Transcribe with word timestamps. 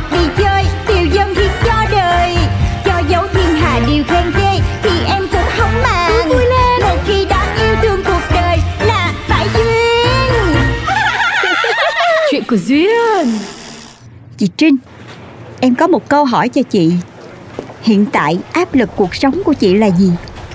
hoặc 0.00 0.12
đi 0.12 0.42
chơi 0.42 0.64
Tiêu 0.86 1.06
dân 1.12 1.34
thì 1.34 1.48
cho 1.64 1.84
đời 1.90 2.36
Cho 2.84 3.02
dấu 3.08 3.26
thiên 3.32 3.54
hà 3.54 3.80
điều 3.86 4.04
khen 4.04 4.32
ghê 4.38 4.60
Thì 4.82 4.90
em 5.06 5.22
cũng 5.32 5.48
không 5.58 5.82
màng 5.82 6.28
vui 6.28 6.44
lên. 6.44 6.80
Một 6.82 6.96
khi 7.06 7.24
đã 7.24 7.56
yêu 7.62 7.76
thương 7.82 8.00
cuộc 8.04 8.34
đời 8.34 8.58
Là 8.86 9.14
phải 9.28 9.46
duyên 9.54 10.56
Chuyện 12.30 12.42
của 12.48 12.56
Duyên 12.66 13.38
Chị 14.38 14.48
Trinh 14.56 14.76
Em 15.60 15.74
có 15.74 15.86
một 15.86 16.08
câu 16.08 16.24
hỏi 16.24 16.48
cho 16.48 16.62
chị 16.70 16.92
Hiện 17.82 18.06
tại 18.12 18.38
áp 18.52 18.74
lực 18.74 18.90
cuộc 18.96 19.14
sống 19.14 19.42
của 19.44 19.52
chị 19.52 19.74
là 19.74 19.90
gì? 19.90 20.10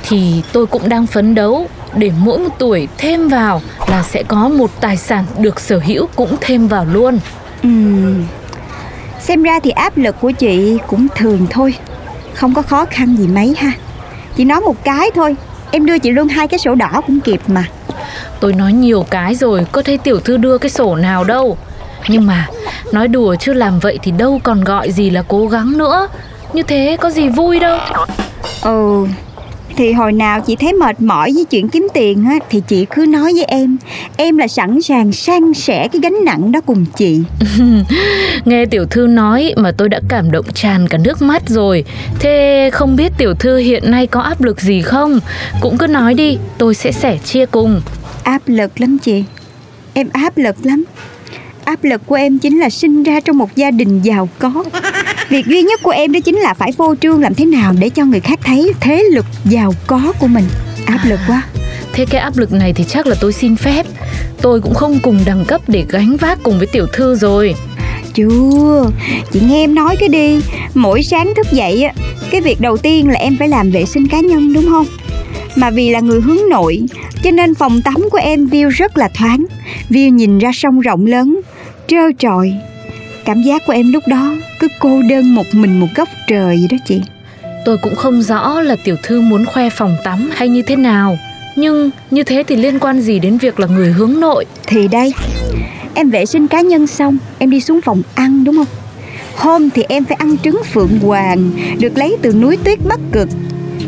thì 0.09 0.42
tôi 0.52 0.66
cũng 0.66 0.90
đang 0.90 1.08
phấn 1.08 1.36
đấu 1.36 1.68
để 1.96 2.12
mỗi 2.20 2.40
một 2.40 2.50
tuổi 2.59 2.88
thêm 2.98 3.28
vào 3.28 3.62
là 3.88 4.04
sẽ 4.04 4.24
có 4.24 4.50
một 4.50 4.82
tài 4.82 4.98
sản 4.98 5.26
được 5.40 5.59
sở 5.59 5.80
hữu 5.86 6.08
cũng 6.16 6.36
thêm 6.42 6.68
vào 6.68 6.86
luôn. 6.86 7.20
Ừm, 7.64 8.24
Xem 9.28 9.44
ra 9.44 9.59
thì 9.59 9.70
áp 9.72 9.98
lực 9.98 10.16
của 10.22 10.31
chị 10.31 10.78
cũng 10.88 11.08
thường 11.16 11.48
thôi 11.50 11.76
Không 12.34 12.54
có 12.54 12.62
khó 12.62 12.86
khăn 12.86 13.16
gì 13.18 13.28
mấy 13.28 13.56
ha 13.58 13.72
Chị 14.36 14.45
nói 14.45 14.62
một 14.62 14.84
cái 14.84 15.12
thôi 15.16 15.36
Em 15.72 15.86
đưa 15.86 16.00
chị 16.00 16.12
luôn 16.12 16.28
hai 16.28 16.48
cái 16.48 16.59
sổ 16.59 16.76
đỏ 16.76 17.02
cũng 17.08 17.20
kịp 17.20 17.42
mà 17.48 17.66
Tôi 18.40 18.53
nói 18.53 18.73
nhiều 18.73 19.06
cái 19.09 19.36
rồi, 19.36 19.66
có 19.72 19.81
thấy 19.81 19.98
tiểu 19.98 20.20
thư 20.20 20.38
đưa 20.38 20.58
cái 20.58 20.70
sổ 20.70 20.96
nào 20.96 21.23
đâu. 21.23 21.58
Nhưng 22.08 22.26
mà 22.26 22.48
nói 22.92 23.08
đùa 23.08 23.36
chứ 23.40 23.53
làm 23.53 23.80
vậy 23.80 24.00
thì 24.03 24.12
đâu 24.12 24.40
còn 24.44 24.64
gọi 24.64 24.92
gì 24.92 25.09
là 25.09 25.23
cố 25.28 25.48
gắng 25.48 25.78
nữa. 25.78 26.08
Như 26.53 26.64
thế 26.64 26.98
có 27.02 27.09
gì 27.09 27.30
vui 27.30 27.59
đâu. 27.59 27.80
Ừ 28.62 29.08
Thì 29.78 29.92
hồi 29.92 30.12
nào 30.12 30.42
chị 30.42 30.56
thấy 30.56 30.73
mệt 30.73 31.02
mỏi 31.02 31.31
với 31.36 31.45
chuyện 31.45 31.70
kiếm 31.70 31.88
tiền 31.94 32.26
á 32.26 32.36
Thì 32.50 32.62
chị 32.68 32.86
cứ 32.95 33.06
nói 33.06 33.34
với 33.34 33.44
em 33.44 33.78
Em 34.18 34.38
là 34.38 34.48
sẵn 34.48 34.81
sàng 34.81 35.12
san 35.12 35.54
sẻ 35.54 35.88
cái 35.88 36.00
gánh 36.02 36.26
nặng 36.26 36.52
đó 36.52 36.62
cùng 36.62 36.86
chị 36.98 37.22
Nghe 38.46 38.66
tiểu 38.66 38.86
thư 38.86 39.08
nói 39.08 39.53
mà 39.58 39.72
tôi 39.72 39.90
đã 39.90 40.00
cảm 40.09 40.31
động 40.31 40.46
tràn 40.53 40.88
cả 40.88 40.98
nước 40.98 41.22
mắt 41.22 41.44
rồi. 41.50 41.84
Thế 42.20 42.70
không 42.73 42.96
biết 42.96 43.12
tiểu 43.18 43.34
thư 43.34 43.58
hiện 43.58 43.92
nay 43.92 44.08
có 44.08 44.20
áp 44.22 44.42
lực 44.42 44.62
gì 44.62 44.81
không? 44.81 45.20
Cũng 45.62 45.78
cứ 45.78 45.88
nói 45.88 46.14
đi, 46.14 46.38
tôi 46.58 46.76
sẽ 46.76 46.92
sẻ 46.92 47.18
chia 47.18 47.46
cùng. 47.46 47.81
Áp 48.23 48.42
lực 48.46 48.81
lắm 48.81 48.98
chị 48.98 49.23
Em 49.94 50.09
áp 50.14 50.38
lực 50.38 50.56
lắm 50.63 50.84
Áp 51.66 51.84
lực 51.84 52.02
của 52.06 52.16
em 52.16 52.40
chính 52.40 52.59
là 52.59 52.69
sinh 52.69 53.03
ra 53.03 53.19
trong 53.19 53.38
một 53.38 53.56
gia 53.56 53.72
đình 53.72 54.02
giàu 54.02 54.30
có 54.40 54.63
Việc 55.30 55.46
duy 55.46 55.62
nhất 55.62 55.80
của 55.84 55.91
em 55.91 56.12
đó 56.12 56.19
chính 56.19 56.36
là 56.36 56.53
phải 56.53 56.72
phô 56.72 56.96
trương 57.02 57.22
làm 57.22 57.36
thế 57.36 57.46
nào 57.46 57.74
để 57.80 57.90
cho 57.90 58.06
người 58.06 58.19
khác 58.19 58.40
thấy 58.44 58.72
thế 58.80 59.03
lực 59.12 59.25
giàu 59.46 59.74
có 59.88 60.13
của 60.19 60.28
mình. 60.28 60.44
Áp 60.86 61.00
lực 61.06 61.19
quá. 61.28 61.41
Thế 61.94 62.06
cái 62.06 62.22
áp 62.22 62.38
lực 62.38 62.52
này 62.52 62.74
thì 62.74 62.84
chắc 62.88 63.08
là 63.08 63.16
tôi 63.22 63.34
xin 63.34 63.56
phép. 63.56 63.86
Tôi 64.41 64.62
cũng 64.62 64.74
không 64.74 65.00
cùng 65.03 65.19
đẳng 65.25 65.46
cấp 65.46 65.62
để 65.68 65.86
gánh 65.90 66.18
vác 66.18 66.40
cùng 66.44 66.58
với 66.58 66.68
tiểu 66.68 66.88
thư 66.94 67.16
rồi. 67.16 67.56
Chưa. 68.13 68.91
Chị 69.31 69.40
nghe 69.47 69.63
em 69.63 69.75
nói 69.75 69.96
cái 70.00 70.09
đi. 70.09 70.41
Mỗi 70.74 71.03
sáng 71.03 71.34
thức 71.36 71.47
dậy 71.52 71.84
á 71.84 71.94
Cái 72.31 72.42
việc 72.42 72.62
đầu 72.62 72.78
tiên 72.78 73.09
là 73.09 73.19
em 73.19 73.38
phải 73.40 73.47
làm 73.47 73.72
vệ 73.72 73.86
sinh 73.86 74.07
cá 74.07 74.19
nhân 74.19 74.53
đúng 74.53 74.66
không? 74.69 74.86
Mà 75.56 75.69
vì 75.69 75.90
là 75.90 76.00
người 76.00 76.22
hướng 76.22 76.50
nội 76.50 76.81
Cho 77.24 77.31
nên 77.31 77.56
phòng 77.56 77.81
tắm 77.81 77.96
của 78.12 78.18
em 78.18 78.46
view 78.46 78.69
rất 78.69 78.97
là 78.97 79.09
thoáng. 79.13 79.46
View 79.90 80.09
nhìn 80.09 80.40
ra 80.40 80.52
sông 80.53 80.80
rộng 80.80 81.06
lớn 81.06 81.42
Trơ 81.88 82.12
trọi 82.19 82.53
Cảm 83.25 83.41
giác 83.41 83.66
của 83.66 83.74
em 83.74 83.91
lúc 83.94 84.03
đó 84.08 84.36
Cứ 84.59 84.68
cô 84.80 85.02
đơn 85.09 85.36
một 85.36 85.46
mình 85.53 85.80
một 85.80 85.88
góc 85.96 86.09
trời 86.28 86.58
vậy 86.58 86.68
đó 86.72 86.78
chị. 86.86 87.02
Tôi 87.66 87.78
cũng 87.78 87.96
không 87.96 88.22
rõ 88.22 88.62
là 88.62 88.75
tiểu 88.84 88.96
thư 89.03 89.22
muốn 89.22 89.46
khoe 89.46 89.69
phòng 89.69 89.96
tắm 90.03 90.30
hay 90.34 90.50
như 90.50 90.62
thế 90.62 90.75
nào 90.75 91.18
Nhưng 91.56 91.90
như 92.12 92.24
thế 92.24 92.44
thì 92.47 92.56
liên 92.56 92.80
quan 92.80 93.02
gì 93.02 93.19
đến 93.19 93.38
việc 93.38 93.59
là 93.59 93.68
người 93.68 93.91
hướng 93.91 94.19
nội? 94.19 94.46
Thì 94.68 94.88
đây 94.88 95.13
Em 95.94 96.09
vệ 96.09 96.25
sinh 96.25 96.47
cá 96.47 96.62
nhân 96.62 96.88
xong 96.88 97.18
Em 97.38 97.50
đi 97.50 97.62
xuống 97.62 97.81
phòng 97.81 98.02
ăn 98.16 98.44
đúng 98.44 98.56
không? 98.56 98.68
Hôm 99.36 99.69
thì 99.69 99.84
em 99.90 100.06
phải 100.06 100.16
ăn 100.19 100.38
trứng 100.38 100.62
phượng 100.74 101.00
hoàng 101.00 101.52
Được 101.80 101.97
lấy 101.97 102.18
từ 102.22 102.34
núi 102.34 102.57
tuyết 102.63 102.80
bắc 102.88 103.00
cực. 103.12 103.30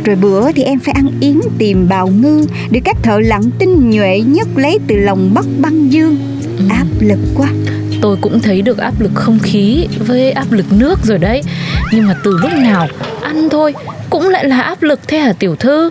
Rồi 0.03 0.15
bữa 0.15 0.51
thì 0.51 0.63
em 0.63 0.79
phải 0.79 0.93
ăn 0.93 1.07
yến 1.21 1.39
tìm 1.57 1.87
bào 1.89 2.07
ngư 2.07 2.45
Được 2.71 2.79
các 2.85 2.97
thợ 3.03 3.19
lặn 3.19 3.41
tinh 3.59 3.89
nhuệ 3.89 4.19
nhất 4.19 4.47
lấy 4.55 4.79
từ 4.87 4.95
lòng 4.95 5.31
bắc 5.33 5.45
băng 5.61 5.91
dương. 5.91 6.17
Áp 6.69 6.85
lực 6.99 7.19
quá 7.35 7.49
Tôi 8.01 8.17
cũng 8.21 8.39
thấy 8.39 8.61
được 8.61 8.77
áp 8.77 8.93
lực 8.99 9.11
không 9.13 9.39
khí 9.39 9.87
với 10.07 10.31
áp 10.31 10.51
lực 10.51 10.65
nước 10.71 10.99
rồi 11.03 11.17
đấy. 11.17 11.41
Nhưng 11.93 12.07
mà 12.07 12.15
từ 12.23 12.37
lúc 12.41 12.51
nào 12.53 12.87
ăn 13.21 13.49
thôi 13.49 13.73
cũng 14.09 14.29
lại 14.29 14.45
là 14.45 14.61
áp 14.61 14.83
lực 14.83 14.99
thế 15.07 15.19
hả, 15.19 15.33
tiểu 15.33 15.55
thư? 15.55 15.89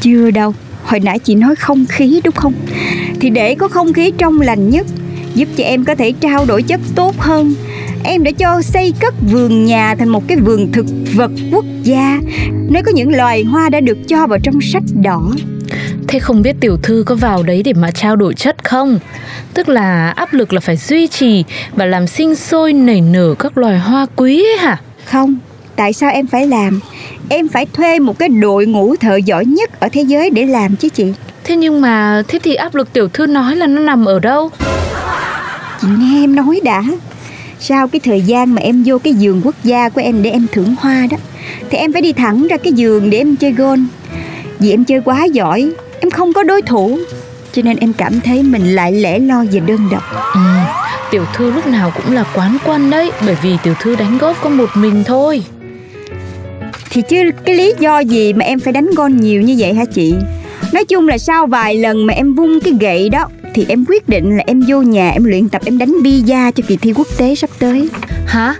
Chưa 0.00 0.30
đâu. 0.30 0.54
Hồi 0.84 1.00
nãy 1.00 1.18
chị 1.18 1.34
nói 1.34 1.54
không 1.56 1.86
khí 1.88 2.20
đúng 2.24 2.34
không? 2.34 2.52
Thì 3.20 3.30
để 3.30 3.54
có 3.54 3.68
không 3.68 3.92
khí 3.92 4.12
trong 4.18 4.40
lành 4.40 4.70
nhất, 4.70 4.86
Giúp 5.36 5.48
cho 5.56 5.64
em 5.64 5.84
có 5.84 5.94
thể 5.94 6.12
trao 6.12 6.44
đổi 6.46 6.62
chất 6.62 6.80
tốt 6.94 7.14
hơn. 7.18 7.54
Em 8.04 8.22
đã 8.22 8.30
cho 8.30 8.62
xây 8.62 8.92
cất 9.00 9.14
vườn 9.32 9.64
nhà 9.64 9.94
thành 9.94 10.08
một 10.08 10.28
cái 10.28 10.38
vườn 10.38 10.72
thực 10.72 10.86
vật 11.14 11.30
quốc 11.52 11.64
gia. 11.82 12.20
Nơi 12.68 12.82
có 12.82 12.92
những 12.94 13.16
loài 13.16 13.44
hoa 13.44 13.68
đã 13.68 13.80
được 13.80 13.98
cho 14.08 14.26
vào 14.26 14.38
trong 14.42 14.60
sách 14.60 14.82
đỏ 15.02 15.32
Thế 16.08 16.18
không 16.18 16.42
biết 16.42 16.56
tiểu 16.60 16.76
thư 16.82 17.02
có 17.06 17.14
vào 17.14 17.42
đấy 17.42 17.62
để 17.62 17.72
mà 17.72 17.90
trao 17.90 18.16
đổi 18.16 18.34
chất 18.34 18.64
không? 18.64 18.98
Tức 19.54 19.68
là 19.68 20.10
áp 20.10 20.32
lực 20.32 20.52
là 20.52 20.60
phải 20.60 20.76
duy 20.76 21.06
trì 21.06 21.44
và 21.72 21.84
làm 21.84 22.06
sinh 22.06 22.34
sôi 22.34 22.72
nảy 22.72 23.00
nở 23.00 23.34
các 23.38 23.58
loài 23.58 23.78
hoa 23.78 24.06
quý 24.16 24.44
ấy 24.44 24.58
hả? 24.58 24.80
Không, 25.04 25.36
tại 25.76 25.92
sao 25.92 26.10
em 26.10 26.26
phải 26.26 26.46
làm 26.46 26.80
Em 27.28 27.48
phải 27.48 27.66
thuê 27.66 27.98
một 27.98 28.18
cái 28.18 28.28
đội 28.28 28.66
ngũ 28.66 28.96
thợ 28.96 29.16
giỏi 29.16 29.44
nhất 29.44 29.80
ở 29.80 29.88
thế 29.92 30.02
giới 30.02 30.30
để 30.30 30.46
làm 30.46 30.76
chứ 30.76 30.88
chị 30.88 31.12
Thế 31.44 31.56
nhưng 31.56 31.80
mà 31.80 32.22
thế 32.28 32.38
thì 32.42 32.54
áp 32.54 32.74
lực 32.74 32.92
tiểu 32.92 33.08
thư 33.08 33.26
nói 33.26 33.56
là 33.56 33.66
nó 33.66 33.80
nằm 33.80 34.04
ở 34.04 34.18
đâu? 34.18 34.50
Chị 35.80 35.88
nghe 35.98 36.24
em 36.24 36.34
nói 36.34 36.60
đã 36.64 36.82
Sau 37.60 37.88
cái 37.88 38.00
thời 38.00 38.20
gian 38.20 38.54
mà 38.54 38.62
em 38.62 38.82
vô 38.86 38.98
cái 38.98 39.14
giường 39.14 39.40
quốc 39.44 39.54
gia 39.64 39.88
của 39.88 40.00
em 40.00 40.22
để 40.22 40.30
em 40.30 40.46
thưởng 40.52 40.74
hoa 40.78 41.06
đó 41.10 41.16
Thì 41.70 41.78
em 41.78 41.92
phải 41.92 42.02
đi 42.02 42.12
thẳng 42.12 42.46
ra 42.50 42.56
cái 42.56 42.72
giường 42.72 43.10
để 43.10 43.18
em 43.18 43.36
chơi 43.36 43.52
gôn 43.52 43.86
Vì 44.58 44.70
em 44.70 44.84
chơi 44.84 45.00
quá 45.00 45.24
giỏi 45.24 45.70
Em 46.00 46.10
không 46.10 46.32
có 46.32 46.42
đối 46.42 46.62
thủ 46.62 46.98
Cho 47.52 47.62
nên 47.62 47.76
em 47.76 47.92
cảm 47.92 48.20
thấy 48.20 48.42
mình 48.42 48.74
lại 48.74 48.92
lẻ 48.92 49.18
loi 49.18 49.48
và 49.52 49.60
đơn 49.60 49.88
độc 49.92 50.02
Ừ, 50.34 50.40
tiểu 51.10 51.24
thư 51.34 51.50
lúc 51.50 51.66
nào 51.66 51.92
cũng 51.96 52.14
là 52.14 52.24
quán 52.34 52.56
quân 52.66 52.90
đấy 52.90 53.10
Bởi 53.26 53.36
vì 53.42 53.56
tiểu 53.62 53.74
thư 53.80 53.96
đánh 53.96 54.18
góp 54.18 54.42
có 54.42 54.48
một 54.48 54.68
mình 54.74 55.04
thôi 55.06 55.42
Thì 56.90 57.02
chứ 57.02 57.30
cái 57.44 57.54
lý 57.54 57.74
do 57.78 57.98
gì 57.98 58.32
mà 58.32 58.44
em 58.44 58.60
phải 58.60 58.72
đánh 58.72 58.90
gôn 58.96 59.16
nhiều 59.16 59.42
như 59.42 59.54
vậy 59.58 59.74
hả 59.74 59.84
chị 59.84 60.14
Nói 60.72 60.84
chung 60.84 61.08
là 61.08 61.18
sau 61.18 61.46
vài 61.46 61.74
lần 61.74 62.06
mà 62.06 62.14
em 62.14 62.34
vung 62.34 62.60
cái 62.60 62.72
gậy 62.80 63.08
đó 63.08 63.28
Thì 63.54 63.66
em 63.68 63.84
quyết 63.88 64.08
định 64.08 64.36
là 64.36 64.44
em 64.46 64.62
vô 64.68 64.82
nhà 64.82 65.10
em 65.10 65.24
luyện 65.24 65.48
tập 65.48 65.62
em 65.64 65.78
đánh 65.78 65.94
bida 66.02 66.50
cho 66.50 66.62
kỳ 66.66 66.76
thi 66.76 66.92
quốc 66.92 67.06
tế 67.18 67.34
sắp 67.34 67.50
tới 67.58 67.88
Hả? 68.26 68.54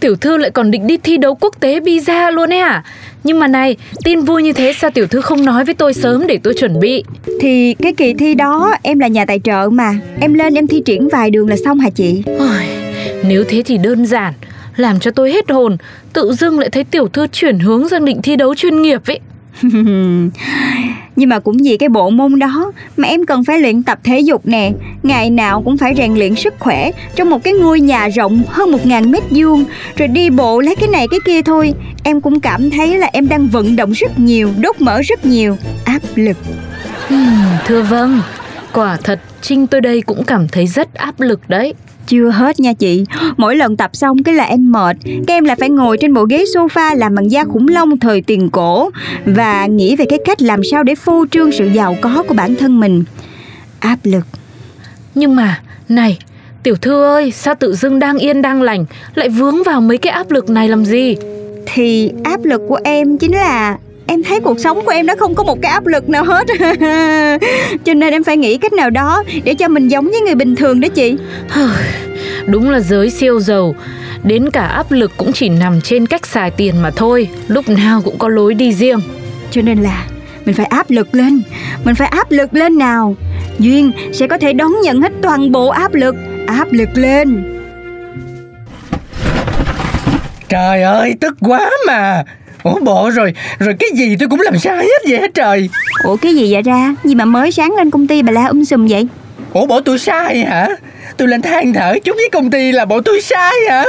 Tiểu 0.00 0.16
thư 0.16 0.36
lại 0.36 0.50
còn 0.50 0.70
định 0.70 0.86
đi 0.86 0.96
thi 0.96 1.16
đấu 1.16 1.34
quốc 1.34 1.54
tế 1.60 1.80
pizza 1.80 2.30
luôn 2.30 2.52
ấy 2.52 2.58
à? 2.58 2.84
Nhưng 3.24 3.38
mà 3.38 3.48
này, 3.48 3.76
tin 4.04 4.20
vui 4.20 4.42
như 4.42 4.52
thế 4.52 4.72
sao 4.72 4.90
tiểu 4.90 5.06
thư 5.06 5.20
không 5.20 5.44
nói 5.44 5.64
với 5.64 5.74
tôi 5.74 5.94
sớm 5.94 6.26
để 6.26 6.38
tôi 6.42 6.54
chuẩn 6.54 6.80
bị? 6.80 7.04
Thì 7.40 7.74
cái 7.74 7.92
kỳ 7.92 8.14
thi 8.14 8.34
đó 8.34 8.74
em 8.82 8.98
là 8.98 9.08
nhà 9.08 9.24
tài 9.24 9.40
trợ 9.44 9.68
mà 9.72 9.98
Em 10.20 10.34
lên 10.34 10.54
em 10.54 10.66
thi 10.66 10.82
triển 10.84 11.08
vài 11.08 11.30
đường 11.30 11.48
là 11.48 11.56
xong 11.64 11.78
hả 11.78 11.90
chị 11.90 12.22
Ôi, 12.38 12.62
nếu 13.24 13.44
thế 13.48 13.62
thì 13.66 13.78
đơn 13.78 14.06
giản, 14.06 14.34
làm 14.76 15.00
cho 15.00 15.10
tôi 15.10 15.32
hết 15.32 15.50
hồn, 15.50 15.76
tự 16.12 16.32
dưng 16.32 16.58
lại 16.58 16.70
thấy 16.70 16.84
tiểu 16.84 17.08
thư 17.08 17.26
chuyển 17.26 17.58
hướng 17.58 17.88
sang 17.88 18.04
định 18.04 18.22
thi 18.22 18.36
đấu 18.36 18.54
chuyên 18.54 18.82
nghiệp 18.82 19.00
ấy. 19.06 19.20
Nhưng 21.16 21.28
mà 21.28 21.38
cũng 21.38 21.56
vì 21.64 21.76
cái 21.76 21.88
bộ 21.88 22.10
môn 22.10 22.38
đó 22.38 22.72
Mà 22.96 23.08
em 23.08 23.26
cần 23.26 23.44
phải 23.44 23.58
luyện 23.58 23.82
tập 23.82 23.98
thể 24.04 24.20
dục 24.20 24.46
nè. 24.46 24.72
Ngày 25.02 25.30
nào 25.30 25.62
cũng 25.62 25.76
phải 25.76 25.94
rèn 25.96 26.14
luyện 26.14 26.34
sức 26.34 26.54
khỏe 26.58 26.90
Trong 27.14 27.30
một 27.30 27.44
cái 27.44 27.52
ngôi 27.54 27.80
nhà 27.80 28.08
rộng 28.08 28.42
hơn 28.48 28.72
một 28.72 28.86
ngàn 28.86 29.10
mét 29.10 29.22
vuông. 29.30 29.64
Rồi 29.96 30.08
đi 30.08 30.30
bộ 30.30 30.60
lấy 30.60 30.76
cái 30.76 30.88
này 30.88 31.08
cái 31.10 31.20
kia 31.26 31.42
thôi. 31.42 31.74
Em 32.04 32.20
cũng 32.20 32.40
cảm 32.40 32.70
thấy 32.70 32.96
là 32.96 33.10
em 33.12 33.28
đang 33.28 33.48
vận 33.48 33.76
động 33.76 33.92
rất 33.92 34.18
nhiều 34.18 34.50
Đốt 34.60 34.80
mỡ 34.80 35.00
rất 35.02 35.26
nhiều. 35.26 35.56
Áp 35.84 36.00
lực. 36.14 36.36
Thưa 37.66 37.82
vâng, 37.82 38.20
quả 38.72 38.96
thật 39.04 39.20
Trinh 39.42 39.66
tôi 39.66 39.80
đây 39.80 40.00
cũng 40.00 40.24
cảm 40.24 40.48
thấy 40.48 40.66
rất 40.66 40.94
áp 40.94 41.20
lực 41.20 41.40
đấy. 41.48 41.74
Chưa 42.06 42.30
hết 42.30 42.60
nha 42.60 42.72
chị. 42.72 43.04
Mỗi 43.36 43.56
lần 43.56 43.76
tập 43.76 43.90
xong 43.92 44.22
cái 44.22 44.34
là 44.34 44.44
em 44.44 44.72
mệt. 44.72 44.96
Cái 45.04 45.36
em 45.36 45.44
lại 45.44 45.56
phải 45.60 45.70
ngồi 45.70 45.98
trên 46.00 46.14
bộ 46.14 46.24
ghế 46.24 46.44
sofa 46.54 46.96
Làm 46.96 47.14
bằng 47.14 47.30
da 47.30 47.44
khủng 47.44 47.68
long 47.68 47.98
thời 47.98 48.20
tiền 48.22 48.50
cổ. 48.50 48.90
Và 49.26 49.66
nghĩ 49.66 49.96
về 49.96 50.04
cái 50.08 50.18
cách 50.24 50.42
làm 50.42 50.60
sao 50.70 50.82
để 50.82 50.94
phô 50.94 51.24
trương 51.30 51.52
sự 51.52 51.68
giàu 51.74 51.96
có 52.02 52.22
của 52.28 52.34
bản 52.34 52.54
thân 52.54 52.80
mình. 52.80 53.04
Áp 53.80 53.98
lực. 54.04 54.24
Nhưng 55.14 55.36
mà, 55.36 55.60
này, 55.88 56.18
Tiểu 56.64 56.76
thư 56.76 57.02
ơi, 57.02 57.30
sao 57.30 57.54
tự 57.54 57.74
dưng 57.74 57.98
đang 57.98 58.18
yên 58.18 58.42
đang 58.42 58.62
lành 58.62 58.84
lại 59.14 59.28
vướng 59.28 59.62
vào 59.62 59.80
mấy 59.80 59.98
cái 59.98 60.12
áp 60.12 60.30
lực 60.30 60.50
này 60.50 60.68
làm 60.68 60.84
gì? 60.84 61.16
Thì 61.66 62.10
áp 62.24 62.44
lực 62.44 62.60
của 62.68 62.78
em 62.84 63.18
chính 63.18 63.32
là 63.32 63.78
em 64.06 64.22
thấy 64.22 64.40
cuộc 64.40 64.60
sống 64.60 64.84
của 64.84 64.90
em 64.90 65.06
nó 65.06 65.14
không 65.18 65.34
có 65.34 65.44
một 65.44 65.58
cái 65.62 65.72
áp 65.72 65.86
lực 65.86 66.08
nào 66.08 66.24
hết. 66.24 66.46
Cho 67.84 67.94
nên 67.94 68.12
em 68.12 68.24
phải 68.24 68.36
nghĩ 68.36 68.58
cách 68.58 68.72
nào 68.72 68.90
đó 68.90 69.22
để 69.44 69.54
cho 69.54 69.68
mình 69.68 69.88
giống 69.88 70.10
với 70.10 70.20
người 70.20 70.34
bình 70.34 70.56
thường 70.56 70.80
đó 70.80 70.88
chị. 70.88 71.16
Đúng 72.46 72.70
là 72.70 72.80
giới 72.80 73.10
siêu 73.10 73.40
giàu. 73.40 73.74
Đến 74.22 74.50
cả 74.50 74.66
áp 74.66 74.92
lực 74.92 75.12
cũng 75.16 75.32
chỉ 75.32 75.48
nằm 75.48 75.80
trên 75.80 76.06
cách 76.06 76.26
xài 76.26 76.50
tiền 76.50 76.82
mà 76.82 76.90
thôi. 76.90 77.28
Lúc 77.48 77.68
nào 77.68 78.00
cũng 78.04 78.18
có 78.18 78.28
lối 78.28 78.54
đi 78.54 78.72
riêng. 78.72 79.00
Cho 79.50 79.62
nên 79.62 79.82
là 79.82 80.06
mình 80.44 80.54
phải 80.54 80.66
áp 80.66 80.90
lực 80.90 81.14
lên. 81.14 81.42
Mình 81.84 81.94
phải 81.94 82.08
áp 82.08 82.30
lực 82.30 82.54
lên 82.54 82.78
nào. 82.78 83.16
Duyên 83.58 83.92
sẽ 84.12 84.26
có 84.26 84.38
thể 84.38 84.52
đón 84.52 84.72
nhận 84.82 85.00
hết 85.00 85.12
toàn 85.22 85.52
bộ 85.52 85.68
áp 85.68 85.94
lực. 85.94 86.14
Áp 86.46 86.72
lực 86.72 86.88
lên. 86.94 87.50
Trời 90.48 90.82
ơi, 90.82 91.14
tức 91.20 91.34
quá 91.40 91.70
mà. 91.86 92.24
Ủa 92.64 92.78
bộ 92.80 93.10
rồi, 93.10 93.32
rồi 93.58 93.74
cái 93.80 93.88
gì 93.94 94.16
tôi 94.16 94.28
cũng 94.28 94.40
làm 94.40 94.58
sai 94.58 94.76
hết 94.76 95.10
vậy 95.10 95.18
hết 95.18 95.34
trời. 95.34 95.68
ủa 96.04 96.16
cái 96.16 96.34
gì 96.34 96.52
vậy 96.52 96.62
ra 96.62 96.94
gì 97.04 97.14
mà 97.14 97.24
mới 97.24 97.52
sáng 97.52 97.74
lên 97.76 97.90
công 97.90 98.06
ty 98.06 98.22
bà 98.22 98.32
la 98.32 98.46
um 98.46 98.64
sùm 98.64 98.86
vậy 98.86 99.06
Ủa 99.52 99.66
bộ 99.66 99.80
tôi 99.80 99.98
sai 99.98 100.38
hả? 100.38 100.68
Tôi 101.16 101.28
lên 101.28 101.42
than 101.42 101.72
thở 101.72 101.98
chút 102.04 102.12
với 102.16 102.28
công 102.32 102.50
ty 102.50 102.72
là 102.72 102.84
bộ 102.84 103.00
tôi 103.00 103.20
sai 103.22 103.52
hả? 103.70 103.84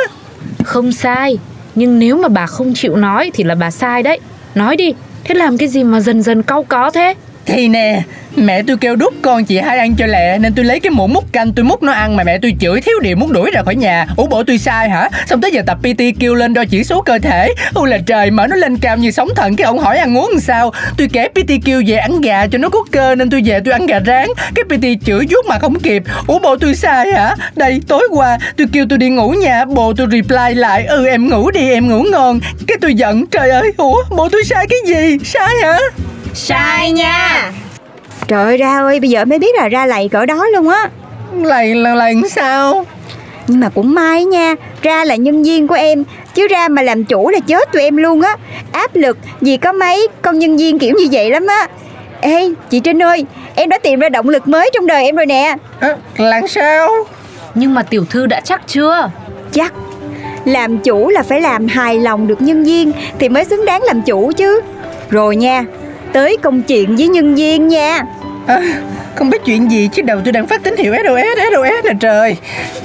Không 0.64 0.92
sai 0.92 1.38
Nhưng 1.76 2.00
nếu 2.00 2.18
mà 2.18 2.28
bà 2.28 2.46
không 2.46 2.74
chịu 2.74 2.96
nói 2.96 3.32
thì 3.34 3.44
là 3.44 3.56
bà 3.56 3.72
sai 3.72 4.04
đấy 4.04 4.20
Nói 4.56 4.76
đi 4.76 4.94
Thế 5.24 5.36
làm 5.36 5.58
cái 5.58 5.68
gì 5.68 5.84
mà 5.84 6.00
dần 6.00 6.22
dần 6.22 6.44
cau 6.44 6.64
có 6.64 6.92
thế 6.92 7.14
thì 7.46 7.68
nè, 7.68 8.02
mẹ 8.36 8.62
tôi 8.68 8.78
kêu 8.78 8.96
đút 8.96 9.14
con 9.22 9.46
chị 9.46 9.58
hai 9.58 9.78
ăn 9.78 9.96
cho 9.96 10.06
lẹ 10.06 10.38
Nên 10.38 10.54
tôi 10.56 10.66
lấy 10.66 10.80
cái 10.80 10.90
muỗng 10.92 11.14
múc 11.14 11.34
canh 11.34 11.54
tôi 11.54 11.66
múc 11.66 11.84
nó 11.84 11.92
ăn 11.92 12.16
Mà 12.16 12.24
mẹ 12.24 12.38
tôi 12.38 12.56
chửi 12.60 12.82
thiếu 12.82 13.00
điều 13.00 13.16
muốn 13.16 13.34
đuổi 13.34 13.52
ra 13.52 13.62
khỏi 13.64 13.76
nhà 13.76 14.08
Ủa 14.18 14.28
bộ 14.28 14.44
tôi 14.44 14.58
sai 14.58 14.90
hả? 14.90 15.10
Xong 15.28 15.42
tới 15.42 15.52
giờ 15.52 15.62
tập 15.68 15.78
PT 15.82 16.02
kêu 16.20 16.36
lên 16.36 16.54
đo 16.54 16.64
chỉ 16.70 16.84
số 16.84 17.02
cơ 17.02 17.20
thể 17.20 17.54
Ôi 17.74 17.90
là 17.90 17.98
trời, 18.06 18.32
mở 18.32 18.48
nó 18.48 18.56
lên 18.56 18.78
cao 18.78 18.98
như 18.98 19.12
sóng 19.12 19.30
thần 19.36 19.56
Cái 19.56 19.66
ông 19.66 19.80
hỏi 19.80 19.98
ăn 19.98 20.18
uống 20.18 20.30
làm 20.30 20.40
sao 20.40 20.72
Tôi 20.98 21.08
kể 21.14 21.28
PT 21.28 21.52
kêu 21.66 21.84
về 21.88 21.96
ăn 21.96 22.22
gà 22.22 22.48
cho 22.48 22.58
nó 22.58 22.70
có 22.70 22.80
cơ 22.92 23.16
Nên 23.16 23.30
tôi 23.30 23.42
về 23.46 23.60
tôi 23.66 23.74
ăn 23.74 23.86
gà 23.86 24.00
rán 24.06 24.28
Cái 24.56 24.64
PT 24.66 25.06
chửi 25.06 25.26
vuốt 25.30 25.46
mà 25.48 25.60
không 25.60 25.80
kịp 25.80 26.04
Ủa 26.28 26.40
bộ 26.40 26.56
tôi 26.56 26.76
sai 26.76 27.12
hả? 27.12 27.36
Đây 27.56 27.82
tối 27.88 28.08
qua 28.12 28.38
tôi 28.58 28.68
kêu 28.74 28.86
tôi 28.90 28.98
đi 28.98 29.10
ngủ 29.10 29.30
nha 29.30 29.66
Bộ 29.66 29.94
tôi 29.98 30.08
reply 30.12 30.54
lại 30.56 30.86
Ừ 30.86 31.08
em 31.08 31.30
ngủ 31.30 31.52
đi 31.52 31.70
em 31.72 31.90
ngủ 31.90 32.04
ngon 32.12 32.40
Cái 32.68 32.78
tôi 32.82 32.94
giận 32.94 33.26
trời 33.28 33.50
ơi 33.50 33.72
Ủa 33.78 34.04
bộ 34.10 34.30
tôi 34.30 34.44
sai 34.44 34.68
cái 34.70 34.80
gì? 34.86 35.18
Sai 35.24 35.54
hả? 35.64 35.78
Sai 36.36 36.92
nha. 36.92 37.52
Trời 38.28 38.44
ơi 38.44 38.58
ra 38.58 38.78
ơi 38.78 39.00
bây 39.00 39.10
giờ 39.10 39.26
mới 39.26 39.40
biết 39.40 39.56
là 39.56 39.68
ra 39.70 39.86
lầy 39.86 40.10
cỡ 40.10 40.26
đó 40.26 40.46
luôn 40.54 40.70
á. 40.70 40.90
Lầy 41.34 41.76
là 41.76 41.96
lầy 41.96 42.16
sao? 42.30 42.86
nhưng 43.48 43.60
mà 43.60 43.70
cũng 43.70 43.94
may 43.94 44.26
nha 44.26 44.56
ra 44.82 45.06
là 45.06 45.16
nhân 45.16 45.44
viên 45.44 45.68
của 45.68 45.76
em 45.76 46.04
chứ 46.34 46.48
ra 46.48 46.68
mà 46.68 46.82
làm 46.82 47.04
chủ 47.04 47.30
là 47.30 47.40
chết 47.40 47.72
tụi 47.72 47.84
em 47.84 47.98
luôn 47.98 48.22
á. 48.22 48.38
Áp 48.72 48.96
lực 48.96 49.18
vì 49.42 49.58
có 49.58 49.74
mấy 49.74 50.08
con 50.22 50.40
nhân 50.40 50.58
viên 50.58 50.80
kiểu 50.80 50.96
như 50.98 51.08
vậy 51.12 51.30
lắm 51.30 51.48
á. 51.48 51.68
Ê 52.22 52.54
chị 52.70 52.80
trinh 52.80 53.04
ơi 53.04 53.26
em 53.56 53.70
đã 53.70 53.78
tìm 53.78 54.00
ra 54.00 54.10
động 54.10 54.30
lực 54.30 54.48
mới 54.48 54.70
trong 54.74 54.88
đời 54.88 55.06
em 55.06 55.16
rồi 55.16 55.26
nè. 55.26 55.56
À, 55.80 55.96
làm 56.18 56.48
sao? 56.48 56.90
Nhưng 57.56 57.74
mà 57.74 57.84
tiểu 57.84 58.06
thư 58.10 58.26
đã 58.26 58.42
chắc 58.42 58.62
chưa? 58.68 59.10
Chắc. 59.52 59.74
Làm 60.46 60.78
chủ 60.78 61.10
là 61.10 61.24
phải 61.24 61.42
làm 61.42 61.68
hài 61.68 62.00
lòng 62.00 62.28
được 62.28 62.42
nhân 62.42 62.64
viên 62.64 62.92
thì 63.20 63.30
mới 63.30 63.46
xứng 63.46 63.66
đáng 63.66 63.84
làm 63.84 64.02
chủ 64.02 64.32
chứ. 64.38 64.62
Rồi 65.10 65.36
nha 65.36 65.66
tới 66.16 66.38
công 66.42 66.64
chuyện 66.64 66.96
với 66.96 67.08
nhân 67.08 67.36
viên 67.36 67.68
nha. 67.68 68.04
À, 68.48 68.62
không 69.16 69.30
biết 69.30 69.42
chuyện 69.46 69.72
gì 69.72 69.90
chứ 69.94 70.02
đầu 70.02 70.20
tôi 70.24 70.32
đang 70.32 70.48
phát 70.48 70.64
tín 70.64 70.78
hiệu 70.78 70.94
SOS 70.94 71.38
SOS 71.54 71.86
nè 71.86 71.92
trời. 72.00 72.38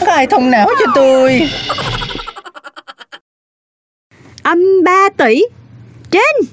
Có 0.07 0.13
ai 0.13 0.27
thông 0.27 0.51
não 0.51 0.69
cho 0.79 0.93
tôi? 0.95 1.49
Âm 4.43 4.85
3 4.85 5.09
tỷ. 5.17 5.43
Trinh 6.11 6.49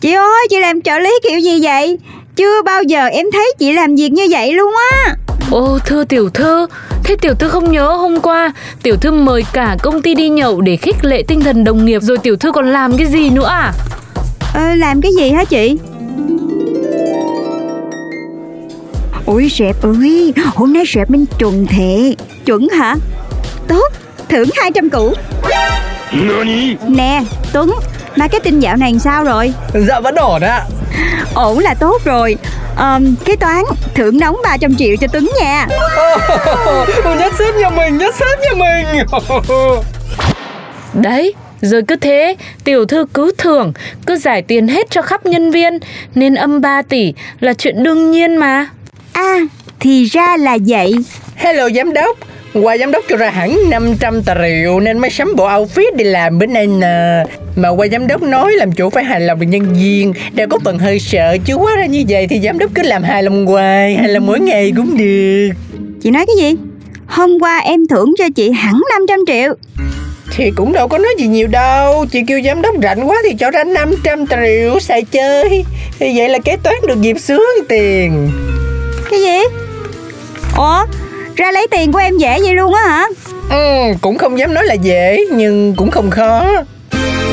Chị 0.00 0.12
ơi 0.12 0.46
chị 0.50 0.58
làm 0.60 0.82
trợ 0.82 0.98
lý 0.98 1.10
kiểu 1.22 1.38
gì 1.38 1.60
vậy? 1.62 1.98
Chưa 2.36 2.62
bao 2.62 2.82
giờ 2.82 3.06
em 3.06 3.26
thấy 3.32 3.52
chị 3.58 3.72
làm 3.72 3.94
việc 3.94 4.12
như 4.12 4.26
vậy 4.30 4.52
luôn 4.52 4.74
á. 4.92 5.14
Ô 5.50 5.78
thưa 5.86 6.04
tiểu 6.04 6.30
thư. 6.30 6.66
Thế 7.04 7.16
tiểu 7.20 7.34
thư 7.34 7.48
không 7.48 7.72
nhớ 7.72 7.86
hôm 7.92 8.20
qua 8.20 8.52
Tiểu 8.82 8.96
thư 8.96 9.10
mời 9.10 9.44
cả 9.52 9.76
công 9.82 10.02
ty 10.02 10.14
đi 10.14 10.28
nhậu 10.28 10.60
Để 10.60 10.76
khích 10.76 11.04
lệ 11.04 11.22
tinh 11.28 11.40
thần 11.40 11.64
đồng 11.64 11.84
nghiệp 11.84 12.02
Rồi 12.02 12.18
tiểu 12.18 12.36
thư 12.36 12.52
còn 12.52 12.72
làm 12.72 12.96
cái 12.96 13.06
gì 13.06 13.30
nữa 13.30 13.46
à? 13.48 13.72
Ờ, 14.54 14.74
Làm 14.74 15.00
cái 15.00 15.12
gì 15.18 15.30
hả 15.30 15.44
chị 15.44 15.78
Ôi 19.28 19.48
sếp 19.48 19.82
ơi 19.82 20.32
Hôm 20.54 20.72
nay 20.72 20.84
sếp 20.86 21.10
mình 21.10 21.24
chuẩn 21.38 21.66
thế 21.66 22.14
Chuẩn 22.44 22.68
hả? 22.68 22.96
Tốt 23.68 23.88
thưởng 24.28 24.48
200 24.56 24.90
củ. 24.90 25.14
Nè 26.88 27.22
Tuấn 27.52 27.70
Marketing 28.16 28.62
dạo 28.62 28.76
này 28.76 28.98
sao 29.00 29.24
rồi? 29.24 29.52
Dạ 29.74 30.00
vẫn 30.00 30.14
ổn 30.14 30.42
ạ. 30.42 30.64
Ổn 31.34 31.58
là 31.58 31.74
tốt 31.74 32.04
rồi. 32.04 32.36
Ờm, 32.76 33.14
Cái 33.24 33.36
toán 33.36 33.64
thưởng 33.94 34.18
nóng 34.18 34.36
300 34.44 34.76
triệu 34.76 34.96
cho 35.00 35.06
Tuấn 35.12 35.30
nha. 35.40 35.66
Nhất 37.18 37.32
sếp 37.38 37.54
nhà 37.56 37.70
mình, 37.70 37.98
nhất 37.98 38.14
sếp 38.14 38.38
nhà 38.40 38.54
mình. 38.54 39.06
Đấy 40.94 41.34
rồi 41.60 41.82
cứ 41.88 41.96
thế, 41.96 42.36
tiểu 42.64 42.84
thư 42.84 43.06
cứ 43.14 43.32
thưởng, 43.38 43.72
cứ 44.06 44.16
giải 44.16 44.42
tiền 44.42 44.68
hết 44.68 44.90
cho 44.90 45.02
khắp 45.02 45.26
nhân 45.26 45.50
viên, 45.50 45.78
nên 46.14 46.34
âm 46.34 46.60
3 46.60 46.82
tỷ 46.82 47.14
là 47.40 47.52
chuyện 47.52 47.82
đương 47.82 48.10
nhiên 48.10 48.36
mà. 48.36 48.68
À 49.18 49.40
thì 49.80 50.04
ra 50.04 50.36
là 50.36 50.58
vậy. 50.66 50.94
Hello 51.36 51.68
giám 51.74 51.92
đốc. 51.92 52.18
Qua 52.54 52.78
giám 52.78 52.92
đốc 52.92 53.04
cho 53.08 53.16
ra 53.16 53.30
hẳn 53.30 53.70
500 53.70 54.22
triệu 54.22 54.80
Nên 54.80 54.98
mới 54.98 55.10
sắm 55.10 55.36
bộ 55.36 55.48
outfit 55.48 55.96
đi 55.96 56.04
làm 56.04 56.38
bữa 56.38 56.46
nay 56.46 56.66
nè. 56.66 57.24
Mà 57.56 57.68
qua 57.68 57.86
giám 57.92 58.06
đốc 58.06 58.22
nói 58.22 58.52
làm 58.52 58.72
chủ 58.72 58.90
phải 58.90 59.04
hài 59.04 59.20
lòng 59.20 59.40
được 59.40 59.46
nhân 59.46 59.74
viên. 59.74 60.12
Đều 60.32 60.46
có 60.50 60.58
phần 60.64 60.78
hơi 60.78 60.98
sợ 60.98 61.36
Chứ 61.44 61.54
quá 61.54 61.76
ra 61.76 61.86
như 61.86 62.04
vậy 62.08 62.26
thì 62.26 62.40
giám 62.40 62.58
đốc 62.58 62.70
cứ 62.74 62.82
làm 62.82 63.02
hài 63.02 63.22
lòng 63.22 63.46
hoài 63.46 63.96
Hài 63.96 64.08
lòng 64.08 64.26
mỗi 64.26 64.40
ngày 64.40 64.72
cũng 64.76 64.96
được. 64.96 65.50
Chị 66.02 66.10
nói 66.10 66.26
cái 66.26 66.36
gì? 66.40 66.56
Hôm 67.06 67.38
qua 67.40 67.58
em 67.58 67.86
thưởng 67.86 68.14
cho 68.18 68.24
chị 68.36 68.50
hẳn 68.50 68.80
500 68.90 69.18
triệu. 69.26 69.54
Thì 70.36 70.50
cũng 70.56 70.72
đâu 70.72 70.88
có 70.88 70.98
nói 70.98 71.14
gì 71.18 71.26
nhiều 71.26 71.46
đâu. 71.46 72.06
Chị 72.10 72.22
kêu 72.26 72.40
giám 72.44 72.62
đốc 72.62 72.74
rảnh 72.82 73.08
quá 73.08 73.16
thì 73.24 73.34
cho 73.38 73.50
ra 73.50 73.64
500 73.64 74.26
triệu 74.26 74.80
xài 74.80 75.02
chơi. 75.02 75.64
Thì 75.98 76.18
vậy 76.18 76.28
là 76.28 76.38
kế 76.38 76.56
toán 76.62 76.76
được 76.86 77.00
dịp 77.00 77.18
sướng 77.18 77.42
tiền 77.68 78.30
Cái 79.10 79.20
gì? 79.20 79.38
Ủa 80.56 80.84
Ra 81.36 81.50
lấy 81.52 81.66
tiền 81.70 81.92
của 81.92 81.98
em 81.98 82.18
dễ 82.18 82.40
vậy 82.40 82.54
luôn 82.54 82.74
á 82.74 82.82
hả? 82.88 83.06
Ừ, 83.50 83.94
cũng 84.00 84.18
không 84.18 84.38
dám 84.38 84.54
nói 84.54 84.64
là 84.64 84.74
dễ 84.74 85.24
nhưng 85.32 85.74
cũng 85.76 85.90
không 85.90 86.10
khó. 86.10 86.46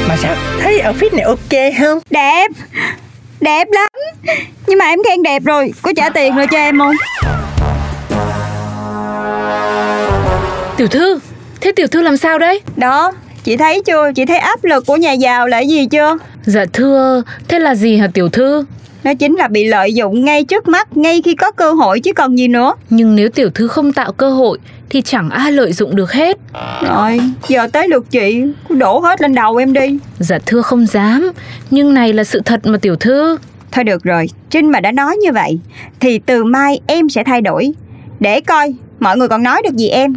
Mà 0.08 0.18
sao, 0.22 0.36
thấy 0.60 0.82
outfit 0.84 1.16
này 1.16 1.22
ok 1.22 1.74
không? 1.80 2.00
Đẹp. 2.10 2.48
Đẹp 3.42 3.68
lắm. 3.72 3.90
Nhưng 4.68 4.78
mà 4.80 4.86
em 4.86 5.00
khen 5.04 5.24
đẹp 5.24 5.42
rồi. 5.46 5.74
Có 5.82 5.94
trả 5.96 6.10
tiền 6.10 6.36
rồi 6.36 6.48
cho 6.52 6.58
em 6.58 6.80
không? 6.80 6.96
Tiểu 10.78 10.88
thư, 10.88 11.20
thế 11.62 11.72
tiểu 11.72 11.88
thư 11.88 12.02
làm 12.02 12.18
sao 12.18 12.40
đấy? 12.40 12.62
Đó 12.76 13.12
Chị 13.44 13.58
thấy 13.58 13.82
chưa? 13.82 14.12
Chị 14.16 14.26
thấy 14.26 14.38
áp 14.38 14.64
lực 14.64 14.86
của 14.86 14.96
nhà 14.96 15.12
giàu 15.12 15.48
là 15.48 15.60
gì 15.60 15.86
chưa? 15.92 16.18
Dạ 16.46 16.66
thưa, 16.74 17.22
thế 17.48 17.60
là 17.60 17.76
gì 17.76 17.98
hả 17.98 18.08
tiểu 18.14 18.30
thư? 18.30 18.66
Nó 19.06 19.14
chính 19.14 19.36
là 19.36 19.48
bị 19.48 19.68
lợi 19.68 19.94
dụng 19.94 20.26
ngay 20.26 20.44
trước 20.44 20.68
mắt 20.68 20.98
Ngay 20.98 21.22
khi 21.26 21.36
có 21.36 21.52
cơ 21.52 21.72
hội 21.72 22.00
chứ 22.00 22.14
còn 22.14 22.38
gì 22.38 22.48
nữa 22.48 22.74
Nhưng 22.90 23.16
nếu 23.16 23.30
tiểu 23.30 23.50
thư 23.50 23.68
không 23.68 23.94
tạo 23.94 24.12
cơ 24.12 24.30
hội 24.30 24.58
thì 24.90 25.02
chẳng 25.02 25.30
ai 25.30 25.52
lợi 25.52 25.74
dụng 25.74 25.96
được 25.96 26.12
hết. 26.12 26.38
Rồi 26.88 27.20
Giờ 27.48 27.68
tới 27.74 27.88
lượt 27.88 28.06
chị 28.12 28.44
Cứ 28.70 28.76
đổ 28.76 29.00
hết 29.00 29.22
lên 29.22 29.36
đầu 29.36 29.56
em 29.56 29.74
đi 29.74 29.98
Dạ 30.20 30.40
thưa 30.46 30.62
không 30.62 30.86
dám, 30.86 31.32
nhưng 31.72 31.94
này 31.94 32.14
là 32.14 32.24
sự 32.24 32.42
thật 32.46 32.66
mà 32.66 32.78
tiểu 32.78 32.96
thư. 32.96 33.38
Thôi 33.72 33.84
được 33.84 34.04
rồi 34.04 34.30
Trinh 34.50 34.72
mà 34.72 34.80
đã 34.80 34.92
nói 34.92 35.18
như 35.18 35.32
vậy 35.32 35.60
Thì 36.00 36.20
từ 36.20 36.44
mai 36.44 36.80
em 36.88 37.10
sẽ 37.10 37.24
thay 37.24 37.42
đổi 37.42 37.72
Để 38.20 38.42
coi 38.42 38.74
mọi 39.00 39.18
người 39.18 39.28
còn 39.28 39.44
nói 39.44 39.62
được 39.64 39.76
gì 39.76 39.88
em 39.90 40.14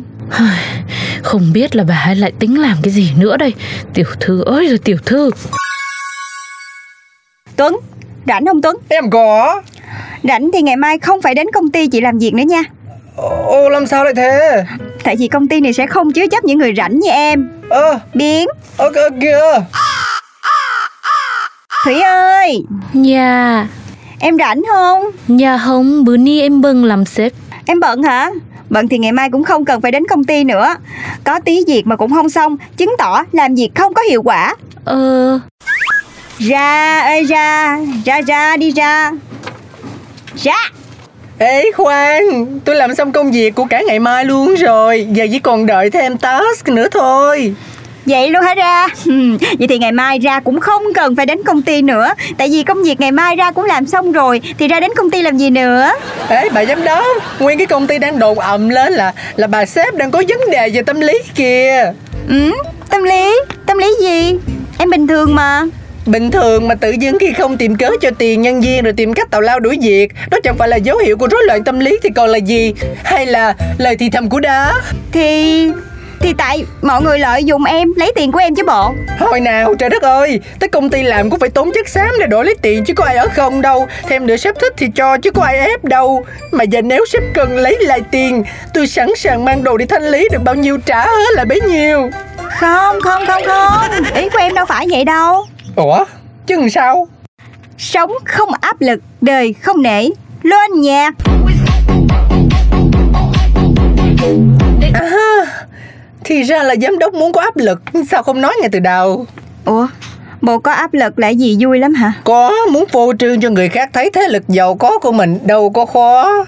Không 1.22 1.52
biết 1.52 1.76
là 1.76 1.84
bà 1.84 2.02
ấy 2.06 2.16
lại 2.16 2.32
tính 2.38 2.60
làm 2.60 2.76
cái 2.82 2.92
gì 2.92 3.10
nữa 3.18 3.36
đây. 3.36 3.54
Tiểu 3.94 4.06
thư 4.20 4.42
ơi 4.42 4.66
rồi 4.68 4.78
tiểu 4.78 4.96
thư. 5.04 5.30
Tuấn 7.56 7.76
Rảnh 8.26 8.46
không 8.46 8.62
Tuấn? 8.62 8.76
Em 8.88 9.10
có. 9.10 9.62
Rảnh 10.22 10.50
thì 10.52 10.62
ngày 10.62 10.76
mai 10.76 10.98
không 10.98 11.22
phải 11.22 11.34
đến 11.34 11.46
công 11.54 11.70
ty 11.70 11.86
chị 11.86 12.00
làm 12.00 12.18
việc 12.18 12.34
nữa 12.34 12.44
nha. 12.48 12.62
Ô 13.46 13.68
làm 13.68 13.86
sao 13.86 14.04
lại 14.04 14.14
thế? 14.16 14.64
Tại 15.04 15.16
vì 15.18 15.28
công 15.28 15.48
ty 15.48 15.60
này 15.60 15.72
sẽ 15.72 15.86
không 15.86 16.12
chứa 16.12 16.26
chấp 16.26 16.44
những 16.44 16.58
người 16.58 16.74
rảnh 16.76 16.98
như 16.98 17.10
em. 17.10 17.50
Ơ, 17.68 17.98
Biến. 18.14 18.48
Ơ 18.76 18.90
kìa 18.94 19.08
kìa. 19.20 19.60
Thủy 21.84 22.00
ơi. 22.00 22.64
Nhà, 22.92 23.66
Em 24.20 24.38
rảnh 24.38 24.62
không? 24.72 25.02
Nhà 25.28 25.56
hồng 25.56 26.04
bữa 26.04 26.16
ni 26.16 26.40
em 26.40 26.60
bưng 26.60 26.84
làm 26.84 27.04
sếp. 27.04 27.32
Em 27.66 27.80
bận 27.80 28.02
hả? 28.02 28.30
Bận 28.70 28.88
thì 28.88 28.98
ngày 28.98 29.12
mai 29.12 29.30
cũng 29.30 29.44
không 29.44 29.64
cần 29.64 29.80
phải 29.80 29.92
đến 29.92 30.06
công 30.06 30.24
ty 30.24 30.44
nữa. 30.44 30.74
Có 31.24 31.40
tí 31.40 31.64
việc 31.66 31.86
mà 31.86 31.96
cũng 31.96 32.12
không 32.12 32.28
xong 32.28 32.56
Chứng 32.76 32.94
tỏ 32.98 33.22
làm 33.32 33.54
việc 33.54 33.70
không 33.74 33.94
có 33.94 34.02
hiệu 34.02 34.22
quả. 34.22 34.54
Ờ, 34.84 35.40
Ra 36.38 37.00
ơi 37.00 37.24
ra. 37.24 37.78
Ra 38.04 38.20
ra 38.20 38.56
đi 38.56 38.70
ra. 38.70 39.10
Ra. 40.36 40.70
Ê 41.38 41.70
khoan, 41.76 42.22
tôi 42.64 42.76
làm 42.76 42.94
xong 42.94 43.12
công 43.12 43.30
việc 43.30 43.54
của 43.54 43.64
cả 43.64 43.82
ngày 43.86 43.98
mai 43.98 44.24
luôn 44.24 44.54
rồi. 44.54 45.06
Giờ 45.12 45.26
chỉ 45.32 45.38
còn 45.38 45.66
đợi 45.66 45.90
thêm 45.90 46.16
task 46.16 46.68
nữa 46.68 46.88
thôi. 46.90 47.54
Vậy 48.06 48.30
luôn 48.30 48.42
hả 48.42 48.54
ra? 48.54 48.88
Vậy 49.58 49.68
thì 49.68 49.78
ngày 49.78 49.92
mai 49.92 50.18
ra 50.18 50.40
cũng 50.40 50.60
không 50.60 50.82
cần 50.94 51.16
phải 51.16 51.26
đến 51.26 51.42
công 51.46 51.62
ty 51.62 51.82
nữa. 51.82 52.08
Tại 52.38 52.48
vì 52.48 52.62
công 52.62 52.82
việc 52.82 53.00
ngày 53.00 53.12
mai 53.12 53.36
ra 53.36 53.50
cũng 53.50 53.64
làm 53.64 53.86
xong 53.86 54.12
rồi 54.12 54.40
Thì 54.58 54.68
ra 54.68 54.80
đến 54.80 54.90
công 54.96 55.10
ty 55.10 55.22
làm 55.22 55.38
gì 55.38 55.50
nữa? 55.50 55.90
Ê 56.28 56.48
bà 56.52 56.64
giám 56.64 56.84
đốc 56.84 57.06
Nguyên 57.38 57.58
cái 57.58 57.66
công 57.66 57.86
ty 57.86 57.98
đang 57.98 58.18
đồn 58.18 58.38
ầm 58.38 58.68
lên 58.68 58.92
là 58.92 59.12
Là 59.36 59.46
bà 59.46 59.66
sếp 59.66 59.94
đang 59.94 60.10
có 60.10 60.22
vấn 60.28 60.50
đề 60.50 60.70
về 60.70 60.82
tâm 60.82 61.00
lý 61.00 61.18
kìa. 61.34 61.92
Ừ, 62.28 62.52
tâm 62.90 63.02
lý? 63.02 63.40
Tâm 63.66 63.78
lý 63.78 63.94
gì? 64.00 64.38
Em 64.78 64.90
bình 64.90 65.06
thường 65.06 65.34
mà 65.34 65.62
Bình 66.08 66.30
thường 66.30 66.68
mà 66.68 66.74
tự 66.74 66.90
dưng 66.90 67.18
khi 67.20 67.32
không 67.32 67.56
tìm 67.56 67.76
cớ 67.76 67.90
cho 68.00 68.10
tiền 68.18 68.42
nhân 68.42 68.60
viên 68.60 68.84
rồi 68.84 68.92
tìm 68.92 69.14
cách 69.14 69.30
tào 69.30 69.40
lao 69.40 69.60
đuổi 69.60 69.78
việc 69.82 70.08
Đó 70.30 70.38
chẳng 70.44 70.58
phải 70.58 70.68
là 70.68 70.76
dấu 70.76 70.98
hiệu 70.98 71.16
của 71.16 71.28
rối 71.30 71.42
loạn 71.46 71.64
tâm 71.64 71.80
lý 71.80 71.98
thì 72.02 72.10
còn 72.16 72.30
là 72.30 72.38
gì? 72.38 72.74
Hay 73.04 73.26
là 73.26 73.54
lời 73.78 73.96
thì 73.96 74.10
thầm 74.10 74.28
của 74.28 74.40
đá? 74.40 74.74
Thì 75.12 75.70
thì 76.20 76.34
tại 76.38 76.64
mọi 76.82 77.02
người 77.02 77.18
lợi 77.18 77.44
dụng 77.44 77.64
em 77.64 77.92
lấy 77.96 78.12
tiền 78.16 78.32
của 78.32 78.38
em 78.38 78.54
chứ 78.54 78.62
bộ. 78.66 78.92
Hồi 79.18 79.40
nào 79.40 79.74
trời 79.74 79.90
đất 79.90 80.02
ơi 80.02 80.40
Tới 80.60 80.68
công 80.68 80.90
ty 80.90 81.02
làm 81.02 81.30
cũng 81.30 81.40
phải 81.40 81.48
tốn 81.48 81.70
chất 81.74 81.88
xám 81.88 82.10
để 82.20 82.26
đổi 82.26 82.44
lấy 82.44 82.54
tiền 82.62 82.84
chứ 82.84 82.94
có 82.94 83.04
ai 83.04 83.16
ở 83.16 83.28
không 83.34 83.62
đâu. 83.62 83.86
Thêm 84.08 84.26
nữa 84.26 84.36
sếp 84.36 84.54
thích 84.60 84.72
thì 84.76 84.86
cho 84.94 85.18
chứ 85.18 85.30
có 85.30 85.42
ai 85.42 85.58
ép 85.58 85.84
đâu. 85.84 86.24
Mà 86.50 86.64
giờ 86.64 86.82
nếu 86.82 87.04
sếp 87.06 87.22
cần 87.34 87.56
lấy 87.56 87.76
lại 87.80 88.00
tiền 88.10 88.44
Tôi 88.74 88.86
sẵn 88.86 89.08
sàng 89.16 89.44
mang 89.44 89.64
đồ 89.64 89.76
đi 89.76 89.84
thanh 89.84 90.02
lý 90.02 90.28
được 90.32 90.42
bao 90.44 90.54
nhiêu 90.54 90.78
trả 90.86 91.06
hết 91.06 91.34
là 91.34 91.44
bấy 91.44 91.60
nhiêu. 91.60 92.10
Không 92.60 93.00
không 93.00 93.26
không 93.26 93.42
không. 93.46 93.90
Ý 94.14 94.28
của 94.28 94.38
em 94.38 94.54
đâu 94.54 94.66
phải 94.66 94.86
vậy 94.90 95.04
đâu 95.04 95.46
Ủa? 95.78 96.04
Làm 96.48 96.70
sao? 96.70 97.08
Sống 97.78 98.10
không 98.24 98.48
áp 98.60 98.80
lực 98.80 99.00
Đời 99.20 99.52
không 99.52 99.82
nể. 99.82 100.08
Lên 100.42 100.80
nhạc 100.80 101.14
À 104.94 105.10
thì 106.24 106.42
ra 106.42 106.62
là 106.62 106.74
giám 106.82 106.98
đốc 106.98 107.14
muốn 107.14 107.32
có 107.32 107.40
áp 107.40 107.56
lực. 107.56 107.82
Sao 108.10 108.22
không 108.22 108.40
nói 108.40 108.54
ngay 108.60 108.68
từ 108.72 108.78
đầu? 108.80 109.26
Ủa 109.64 109.86
Bộ 110.40 110.58
có 110.58 110.72
áp 110.72 110.94
lực 110.94 111.18
là 111.18 111.28
gì 111.28 111.56
vui 111.60 111.78
lắm 111.78 111.94
hả? 111.94 112.12
Có 112.24 112.52
muốn 112.72 112.84
phô 112.92 113.12
trương 113.18 113.40
cho 113.40 113.50
người 113.50 113.68
khác 113.68 113.90
thấy 113.92 114.10
thế 114.10 114.28
lực 114.28 114.48
giàu 114.48 114.74
có 114.74 114.98
của 114.98 115.12
mình. 115.12 115.38
Đâu 115.42 115.70
có 115.70 115.86
khó 115.86 116.44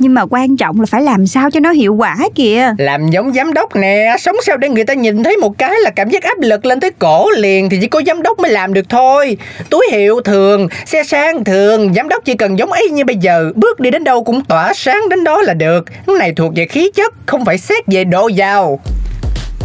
Nhưng 0.00 0.14
mà 0.14 0.22
quan 0.30 0.56
trọng 0.56 0.80
là 0.80 0.86
phải 0.86 1.02
làm 1.02 1.26
sao 1.26 1.50
cho 1.50 1.60
nó 1.60 1.70
hiệu 1.70 1.94
quả 1.94 2.16
kìa. 2.34 2.74
Làm 2.78 3.10
giống 3.10 3.32
giám 3.32 3.52
đốc 3.52 3.76
nè 3.76 4.16
Sống 4.18 4.36
sao 4.42 4.56
để 4.56 4.68
người 4.68 4.84
ta 4.84 4.94
nhìn 4.94 5.22
thấy 5.22 5.36
một 5.36 5.58
cái 5.58 5.74
là 5.80 5.90
cảm 5.90 6.10
giác 6.10 6.22
áp 6.22 6.40
lực 6.40 6.66
lên 6.66 6.80
tới 6.80 6.90
cổ 6.98 7.30
liền 7.30 7.70
Thì 7.70 7.78
chỉ 7.80 7.86
có 7.86 8.02
giám 8.06 8.22
đốc 8.22 8.38
mới 8.38 8.50
làm 8.50 8.74
được 8.74 8.88
thôi. 8.88 9.36
Túi 9.70 9.86
hiệu 9.92 10.20
thường, 10.20 10.68
xe 10.86 11.04
sang 11.04 11.44
thường 11.44 11.94
Giám 11.94 12.08
đốc 12.08 12.24
chỉ 12.24 12.34
cần 12.34 12.58
giống 12.58 12.72
ấy 12.72 12.88
như 12.90 13.04
bây 13.04 13.16
giờ 13.16 13.52
Bước 13.54 13.80
đi 13.80 13.90
đến 13.90 14.04
đâu 14.04 14.24
cũng 14.24 14.44
tỏa 14.44 14.74
sáng 14.74 15.08
đến 15.08 15.24
đó 15.24 15.42
là 15.42 15.54
được. 15.54 15.84
Cái 16.06 16.16
này 16.18 16.32
thuộc 16.36 16.52
về 16.56 16.66
khí 16.66 16.90
chất 16.94 17.14
Không 17.26 17.44
phải 17.44 17.58
xét 17.58 17.86
về 17.86 18.04
độ 18.04 18.28
giàu. 18.28 18.80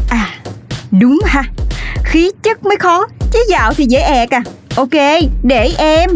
À 0.10 0.30
đúng 0.92 1.20
ha. 1.26 1.44
Khí 2.04 2.32
chất 2.44 2.66
mới 2.66 2.78
khó 2.78 3.06
Chứ 3.32 3.40
dạo 3.50 3.74
thì 3.74 3.86
dễ 3.86 4.00
ẹc 4.00 4.30
à. 4.34 4.42
Ok 4.76 5.22
để 5.44 5.72
em. 5.78 6.10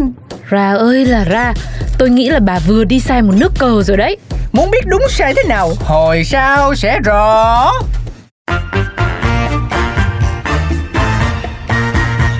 Ra 0.48 0.74
ơi 0.74 1.06
là 1.06 1.24
ra 1.24 1.52
Tôi 2.00 2.10
nghĩ 2.10 2.28
là 2.28 2.40
bà 2.40 2.58
vừa 2.66 2.84
đi 2.84 3.00
sai 3.00 3.22
một 3.22 3.32
nước 3.36 3.52
cờ 3.58 3.82
rồi 3.82 3.96
đấy. 3.96 4.16
Muốn 4.52 4.70
biết 4.70 4.86
đúng 4.86 5.02
sai 5.08 5.34
thế 5.36 5.42
nào 5.48 5.72
Hồi 5.80 6.24
sau 6.24 6.74
sẽ 6.74 6.98
rõ. 7.04 7.72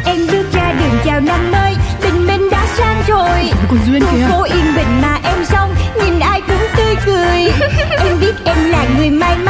Em 0.05 0.27
bước 0.33 0.45
ra 0.53 0.73
đường 0.73 0.99
chào 1.05 1.21
năm 1.21 1.53
mới 1.53 1.75
Tình 2.01 2.27
mình 2.27 2.51
đã 2.51 2.67
sang 2.79 3.03
rồi. 3.09 3.51
Con 3.71 3.79
Duyên 3.87 4.03
kìa. 4.13 4.27
Phố 4.31 4.43
yên 4.43 4.75
bình 4.77 5.01
mà 5.03 5.19
em 5.25 5.45
xong 5.45 5.75
Nhìn 6.05 6.21
ai 6.21 6.41
cũng 6.49 6.67
tươi 6.77 6.95
cười. 7.07 7.53
Em 7.99 8.21
biết 8.21 8.35
em 8.45 8.71
là 8.71 8.87
người 8.97 9.11
may 9.11 9.37
mắn 9.37 9.50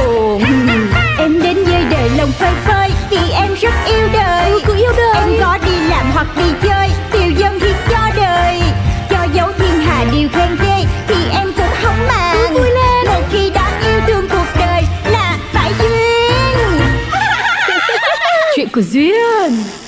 đời 18.93 19.49
Là 19.49 19.80